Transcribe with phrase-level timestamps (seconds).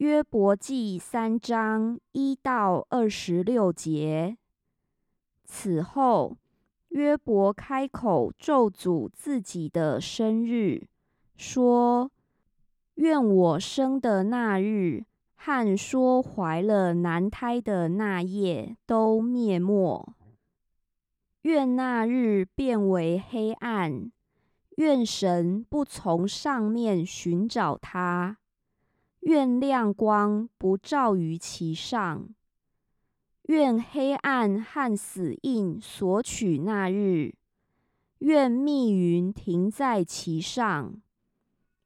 [0.00, 4.38] 约伯记三章一到二十六节。
[5.44, 6.38] 此后，
[6.88, 10.86] 约伯开口咒诅自己的生日，
[11.36, 12.10] 说
[12.96, 20.14] ：“愿我生的那日和说怀了男胎的那夜都灭没。
[21.42, 24.10] 愿那日变为黑暗。
[24.76, 28.38] 愿神不从上面寻找他。”
[29.20, 32.28] 愿亮光不照于其上，
[33.42, 37.34] 愿黑暗和死印索取那日，
[38.20, 41.00] 愿密云停在其上，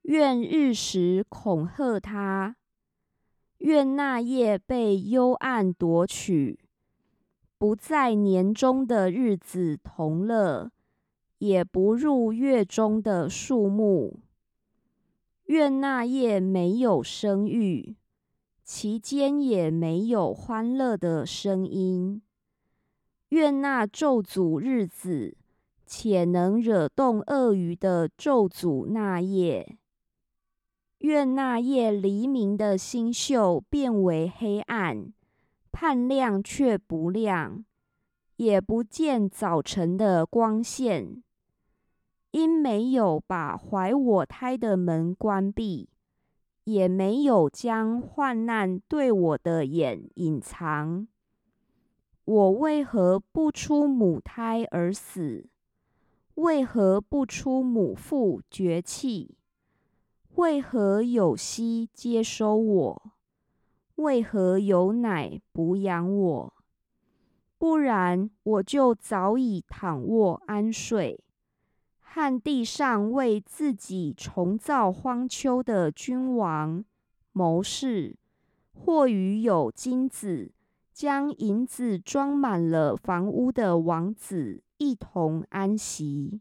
[0.02, 2.56] 愿日食恐吓他，
[3.58, 6.60] 愿那夜被幽暗夺取，
[7.58, 10.70] 不在年中的日子同乐，
[11.38, 14.20] 也不入月中的数目。
[15.46, 17.96] 愿那夜没有生育，
[18.62, 22.22] 其间也没有欢乐的声音。
[23.28, 25.36] 愿那咒诅日子，
[25.84, 29.77] 且能惹动鳄鱼的咒诅那夜。
[30.98, 35.12] 愿那夜黎明的星宿变为黑暗，
[35.70, 37.62] 盼亮却不亮，
[38.36, 41.22] 也不见早晨的光线。
[42.34, 45.88] 因没有把怀我胎的门关闭，
[46.64, 51.06] 也没有将患难对我的眼隐藏，
[52.24, 55.46] 我为何不出母胎而死？
[56.34, 59.36] 为何不出母腹绝气？
[60.34, 63.12] 为何有息接收我？
[63.94, 66.54] 为何有奶补养我？
[67.58, 71.23] 不然，我就早已躺卧安睡。
[72.14, 76.84] 和地上为自己重造荒丘的君王、
[77.32, 78.16] 谋士，
[78.72, 80.52] 或与有金子、
[80.92, 86.38] 将银子装满了房屋的王子一同安息；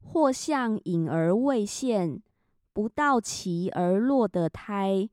[0.00, 2.22] 或像隐而未现、
[2.72, 5.10] 不到其而落的胎，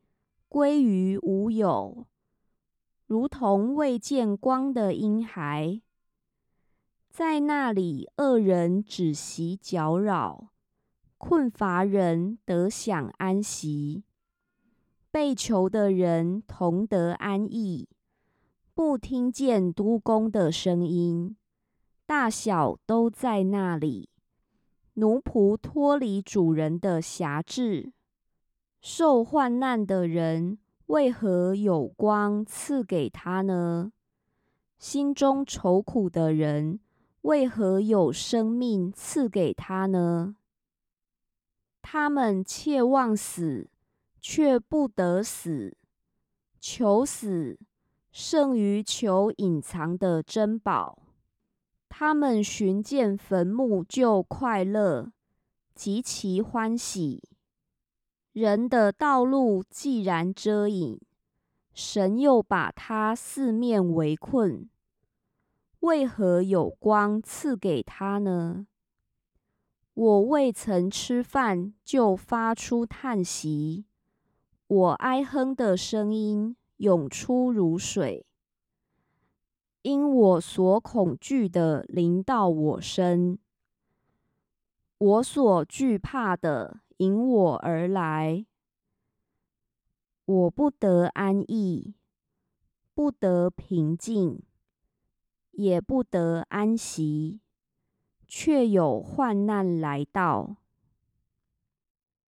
[0.48, 2.08] 归于无有，
[3.08, 5.82] 如同未见光的婴孩。
[7.14, 10.50] 在那里，恶人止息搅扰，
[11.20, 14.04] 困乏人得享安息，
[15.12, 17.88] 被囚的人同得安逸，
[18.74, 21.38] 不听见督工的声音，
[22.08, 24.10] 大小都在那里。
[24.96, 27.94] 奴仆脱离主人的辖制，
[28.82, 30.58] 受患难的人
[30.88, 33.92] 为何有光赐给他呢？
[34.80, 36.80] 心中愁苦的人。
[37.24, 40.36] 为何有生命赐给他呢？
[41.82, 43.70] 他们切望死，
[44.20, 45.78] 却不得死；
[46.60, 47.58] 求死
[48.12, 51.00] 胜于求隐藏的珍宝。
[51.88, 55.14] 他们寻见坟墓就快乐，
[55.74, 57.24] 极其欢喜。
[58.34, 61.00] 人的道路既然遮隐，
[61.74, 64.70] 神又把他四面围困。
[65.84, 68.68] 为何有光赐给他呢？
[69.94, 73.84] 我未曾吃饭，就发出叹息；
[74.68, 78.26] 我哀哼的声音涌出如水，
[79.82, 83.38] 因我所恐惧的临到我身，
[84.98, 88.46] 我所惧怕的引我而来，
[90.24, 91.94] 我不得安逸，
[92.94, 94.42] 不得平静。
[95.54, 97.40] 也不得安息，
[98.28, 100.58] 却有患难来到。